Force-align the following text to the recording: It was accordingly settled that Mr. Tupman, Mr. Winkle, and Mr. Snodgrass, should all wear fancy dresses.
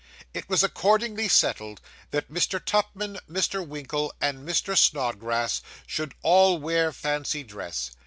It 0.33 0.49
was 0.49 0.63
accordingly 0.63 1.27
settled 1.27 1.79
that 2.09 2.27
Mr. 2.33 2.59
Tupman, 2.59 3.19
Mr. 3.29 3.63
Winkle, 3.63 4.11
and 4.19 4.39
Mr. 4.39 4.75
Snodgrass, 4.75 5.61
should 5.85 6.15
all 6.23 6.57
wear 6.57 6.91
fancy 6.91 7.43
dresses. 7.43 7.91